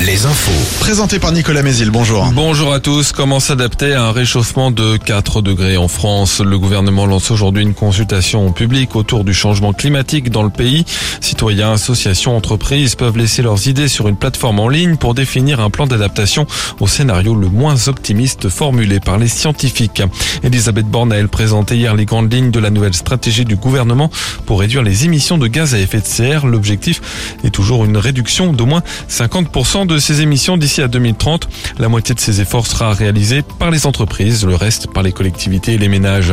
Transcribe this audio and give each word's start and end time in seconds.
Les 0.00 0.24
infos. 0.24 0.78
Présenté 0.78 1.18
par 1.18 1.32
Nicolas 1.32 1.64
Mézil, 1.64 1.90
bonjour. 1.90 2.30
Bonjour 2.32 2.72
à 2.72 2.78
tous. 2.78 3.10
Comment 3.10 3.40
s'adapter 3.40 3.92
à 3.92 4.04
un 4.04 4.12
réchauffement 4.12 4.70
de 4.70 4.96
4 4.96 5.42
degrés 5.42 5.76
en 5.76 5.88
France? 5.88 6.38
Le 6.38 6.56
gouvernement 6.60 7.06
lance 7.06 7.32
aujourd'hui 7.32 7.64
une 7.64 7.74
consultation 7.74 8.52
publique 8.52 8.94
autour 8.94 9.24
du 9.24 9.34
changement 9.34 9.72
climatique 9.72 10.30
dans 10.30 10.44
le 10.44 10.50
pays. 10.50 10.84
Citoyens, 11.20 11.72
associations, 11.72 12.36
entreprises 12.36 12.94
peuvent 12.94 13.18
laisser 13.18 13.42
leurs 13.42 13.66
idées 13.66 13.88
sur 13.88 14.06
une 14.06 14.16
plateforme 14.16 14.60
en 14.60 14.68
ligne 14.68 14.96
pour 14.96 15.14
définir 15.14 15.58
un 15.58 15.70
plan 15.70 15.88
d'adaptation 15.88 16.46
au 16.78 16.86
scénario 16.86 17.34
le 17.34 17.48
moins 17.48 17.88
optimiste 17.88 18.48
formulé 18.48 19.00
par 19.00 19.18
les 19.18 19.26
scientifiques. 19.26 20.02
Elisabeth 20.44 20.86
Borne 20.86 21.12
a 21.12 21.16
elle 21.16 21.28
présenté 21.28 21.74
hier 21.76 21.96
les 21.96 22.04
grandes 22.04 22.32
lignes 22.32 22.52
de 22.52 22.60
la 22.60 22.70
nouvelle 22.70 22.94
stratégie 22.94 23.44
du 23.44 23.56
gouvernement 23.56 24.08
pour 24.46 24.60
réduire 24.60 24.84
les 24.84 25.04
émissions 25.04 25.36
de 25.36 25.48
gaz 25.48 25.74
à 25.74 25.80
effet 25.80 26.00
de 26.00 26.06
serre. 26.06 26.46
L'objectif 26.46 27.00
est 27.42 27.50
toujours 27.50 27.84
une 27.84 27.96
réduction 27.96 28.52
d'au 28.52 28.66
moins 28.66 28.84
50% 29.10 29.47
de 29.86 29.98
ces 29.98 30.20
émissions 30.20 30.56
d'ici 30.56 30.82
à 30.82 30.88
2030. 30.88 31.48
La 31.78 31.88
moitié 31.88 32.14
de 32.14 32.20
ces 32.20 32.40
efforts 32.40 32.66
sera 32.66 32.92
réalisée 32.92 33.42
par 33.58 33.70
les 33.70 33.86
entreprises, 33.86 34.46
le 34.46 34.54
reste 34.54 34.86
par 34.92 35.02
les 35.02 35.12
collectivités 35.12 35.74
et 35.74 35.78
les 35.78 35.88
ménages. 35.88 36.32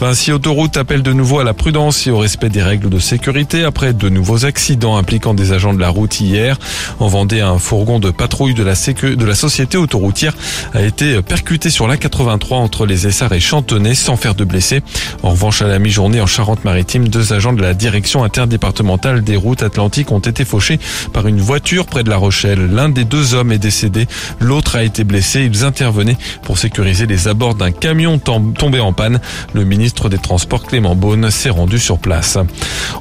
Vinci 0.00 0.30
Autoroute 0.30 0.76
appelle 0.76 1.02
de 1.02 1.12
nouveau 1.12 1.40
à 1.40 1.44
la 1.44 1.52
prudence 1.52 2.06
et 2.06 2.10
au 2.10 2.18
respect 2.18 2.48
des 2.48 2.62
règles 2.62 2.88
de 2.88 2.98
sécurité 2.98 3.64
après 3.64 3.92
de 3.92 4.08
nouveaux 4.08 4.44
accidents 4.44 4.96
impliquant 4.96 5.34
des 5.34 5.52
agents 5.52 5.74
de 5.74 5.80
la 5.80 5.88
route 5.88 6.20
hier. 6.20 6.58
En 7.00 7.08
Vendée, 7.08 7.40
un 7.40 7.58
fourgon 7.58 7.98
de 7.98 8.10
patrouille 8.10 8.54
de 8.54 8.62
la, 8.62 8.74
de 8.74 9.24
la 9.24 9.34
société 9.34 9.76
autoroutière 9.76 10.34
a 10.72 10.82
été 10.82 11.20
percuté 11.22 11.70
sur 11.70 11.88
l'A83 11.88 12.54
entre 12.54 12.86
les 12.86 13.06
Essarts 13.06 13.32
et 13.32 13.40
Chantonnay 13.40 13.94
sans 13.94 14.16
faire 14.16 14.34
de 14.34 14.44
blessés. 14.44 14.82
En 15.22 15.30
revanche, 15.30 15.60
à 15.62 15.66
la 15.66 15.78
mi-journée 15.78 16.20
en 16.20 16.26
Charente-Maritime, 16.26 17.08
deux 17.08 17.32
agents 17.32 17.52
de 17.52 17.62
la 17.62 17.74
direction 17.74 18.22
interdépartementale 18.22 19.22
des 19.22 19.36
routes 19.36 19.62
atlantiques 19.62 20.12
ont 20.12 20.20
été 20.20 20.44
fauchés 20.44 20.78
par 21.12 21.26
une 21.26 21.40
voiture 21.40 21.86
près 21.86 22.04
de 22.04 22.10
la 22.10 22.16
Rochelle. 22.16 22.49
L'un 22.56 22.88
des 22.88 23.04
deux 23.04 23.34
hommes 23.34 23.52
est 23.52 23.58
décédé, 23.58 24.06
l'autre 24.38 24.76
a 24.76 24.82
été 24.82 25.04
blessé. 25.04 25.48
Ils 25.50 25.64
intervenaient 25.64 26.16
pour 26.42 26.58
sécuriser 26.58 27.06
les 27.06 27.28
abords 27.28 27.54
d'un 27.54 27.72
camion 27.72 28.18
tombé 28.18 28.80
en 28.80 28.92
panne. 28.92 29.20
Le 29.52 29.64
ministre 29.64 30.08
des 30.08 30.18
Transports 30.18 30.64
Clément 30.64 30.94
Beaune 30.94 31.30
s'est 31.30 31.50
rendu 31.50 31.78
sur 31.78 31.98
place. 31.98 32.38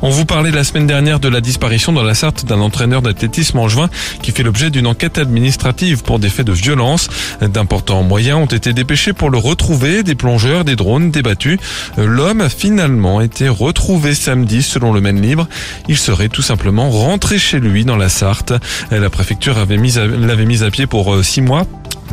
On 0.01 0.09
vous 0.09 0.25
parlait 0.25 0.51
la 0.51 0.63
semaine 0.63 0.87
dernière 0.87 1.19
de 1.19 1.29
la 1.29 1.41
disparition 1.41 1.91
dans 1.91 2.03
la 2.03 2.13
Sarthe 2.13 2.45
d'un 2.45 2.61
entraîneur 2.61 3.01
d'athlétisme 3.01 3.57
en 3.59 3.67
juin 3.67 3.89
qui 4.21 4.31
fait 4.31 4.43
l'objet 4.43 4.69
d'une 4.69 4.87
enquête 4.87 5.17
administrative 5.17 6.03
pour 6.03 6.19
des 6.19 6.29
faits 6.29 6.45
de 6.45 6.51
violence. 6.51 7.07
D'importants 7.41 8.03
moyens 8.03 8.39
ont 8.39 8.45
été 8.45 8.73
dépêchés 8.73 9.13
pour 9.13 9.29
le 9.29 9.37
retrouver, 9.37 10.03
des 10.03 10.15
plongeurs, 10.15 10.65
des 10.65 10.75
drones 10.75 11.11
débattus. 11.11 11.59
L'homme 11.97 12.41
a 12.41 12.49
finalement 12.49 13.21
été 13.21 13.49
retrouvé 13.49 14.13
samedi 14.13 14.63
selon 14.63 14.93
le 14.93 15.01
Maine 15.01 15.21
Libre. 15.21 15.47
Il 15.87 15.97
serait 15.97 16.29
tout 16.29 16.41
simplement 16.41 16.89
rentré 16.89 17.39
chez 17.39 17.59
lui 17.59 17.85
dans 17.85 17.97
la 17.97 18.09
Sarthe. 18.09 18.53
La 18.91 19.09
préfecture 19.09 19.38
l'avait 19.47 20.45
mis 20.45 20.63
à 20.63 20.71
pied 20.71 20.87
pour 20.87 21.13
euh, 21.13 21.23
six 21.23 21.41
mois 21.41 21.65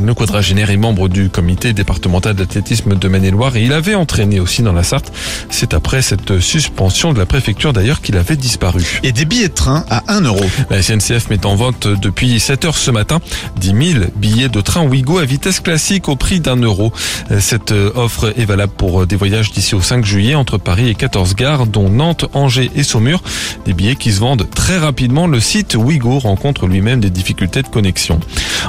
le 0.03 0.13
quadragénaire 0.13 0.69
est 0.69 0.77
membre 0.77 1.09
du 1.09 1.29
comité 1.29 1.73
départemental 1.73 2.35
d'athlétisme 2.35 2.95
de 2.95 3.07
Maine-et-Loire 3.07 3.55
et 3.55 3.63
il 3.63 3.73
avait 3.73 3.95
entraîné 3.95 4.39
aussi 4.39 4.61
dans 4.61 4.73
la 4.73 4.83
Sarthe. 4.83 5.11
C'est 5.49 5.73
après 5.73 6.01
cette 6.01 6.39
suspension 6.39 7.13
de 7.13 7.19
la 7.19 7.25
préfecture 7.25 7.73
d'ailleurs 7.73 8.01
qu'il 8.01 8.17
avait 8.17 8.35
disparu. 8.35 8.99
Et 9.03 9.11
des 9.11 9.25
billets 9.25 9.47
de 9.47 9.53
train 9.53 9.85
à 9.89 10.03
1 10.07 10.21
euro. 10.21 10.43
La 10.69 10.81
SNCF 10.81 11.29
met 11.29 11.45
en 11.45 11.55
vente 11.55 11.87
depuis 11.87 12.39
7 12.39 12.65
heures 12.65 12.77
ce 12.77 12.91
matin 12.91 13.19
10 13.57 13.93
000 13.93 14.05
billets 14.15 14.49
de 14.49 14.61
train 14.61 14.83
Ouigo 14.83 15.17
à 15.17 15.25
vitesse 15.25 15.59
classique 15.59 16.09
au 16.09 16.15
prix 16.15 16.39
d'un 16.39 16.57
euro. 16.57 16.91
Cette 17.39 17.71
offre 17.71 18.33
est 18.37 18.45
valable 18.45 18.73
pour 18.77 19.07
des 19.07 19.15
voyages 19.15 19.51
d'ici 19.51 19.75
au 19.75 19.81
5 19.81 20.05
juillet 20.05 20.35
entre 20.35 20.57
Paris 20.57 20.89
et 20.89 20.95
14 20.95 21.35
gares 21.35 21.65
dont 21.65 21.89
Nantes, 21.89 22.25
Angers 22.33 22.71
et 22.75 22.83
Saumur. 22.83 23.21
Des 23.65 23.73
billets 23.73 23.95
qui 23.95 24.11
se 24.11 24.19
vendent 24.19 24.47
très 24.49 24.77
rapidement. 24.77 25.27
Le 25.27 25.39
site 25.39 25.75
Ouigo 25.75 26.19
rencontre 26.19 26.67
lui-même 26.67 26.99
des 26.99 27.09
difficultés 27.09 27.61
de 27.61 27.67
connexion. 27.67 28.19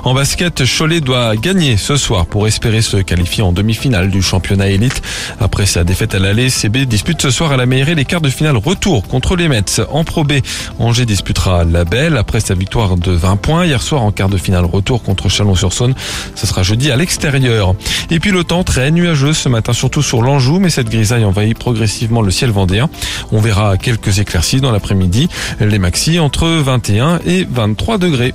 En 0.04 0.14
basket, 0.14 0.62
Cholet 0.66 1.00
doit 1.18 1.36
gagner 1.36 1.76
ce 1.76 1.96
soir 1.96 2.26
pour 2.26 2.46
espérer 2.46 2.80
se 2.80 2.96
qualifier 2.98 3.42
en 3.42 3.50
demi-finale 3.50 4.08
du 4.08 4.22
championnat 4.22 4.68
élite. 4.68 5.02
Après 5.40 5.66
sa 5.66 5.82
défaite 5.82 6.14
à 6.14 6.20
l'aller, 6.20 6.48
CB 6.48 6.86
dispute 6.86 7.20
ce 7.20 7.30
soir 7.30 7.50
à 7.50 7.56
la 7.56 7.66
Meillerie 7.66 7.96
les 7.96 8.04
quarts 8.04 8.20
de 8.20 8.28
finale 8.28 8.56
retour 8.56 9.02
contre 9.08 9.34
les 9.34 9.48
Mets. 9.48 9.80
En 9.90 10.04
Pro 10.04 10.22
B, 10.22 10.34
Angers 10.78 11.06
disputera 11.06 11.64
la 11.64 11.84
Belle 11.84 12.16
après 12.16 12.38
sa 12.38 12.54
victoire 12.54 12.96
de 12.96 13.10
20 13.10 13.36
points 13.36 13.66
hier 13.66 13.82
soir 13.82 14.02
en 14.02 14.12
quart 14.12 14.28
de 14.28 14.36
finale 14.36 14.64
retour 14.64 15.02
contre 15.02 15.28
Chalon-sur-Saône. 15.28 15.94
Ce 16.36 16.46
sera 16.46 16.62
jeudi 16.62 16.92
à 16.92 16.96
l'extérieur. 16.96 17.74
Et 18.10 18.20
puis 18.20 18.30
le 18.30 18.44
temps 18.44 18.62
très 18.62 18.92
nuageux 18.92 19.32
ce 19.32 19.48
matin, 19.48 19.72
surtout 19.72 20.02
sur 20.02 20.22
l'Anjou, 20.22 20.60
mais 20.60 20.70
cette 20.70 20.88
grisaille 20.88 21.24
envahit 21.24 21.58
progressivement 21.58 22.22
le 22.22 22.30
ciel 22.30 22.50
vendéen. 22.50 22.88
On 23.32 23.40
verra 23.40 23.76
quelques 23.76 24.20
éclaircies 24.20 24.60
dans 24.60 24.70
l'après-midi. 24.70 25.28
Les 25.58 25.80
maxi 25.80 26.20
entre 26.20 26.46
21 26.46 27.18
et 27.26 27.44
23 27.50 27.98
degrés. 27.98 28.34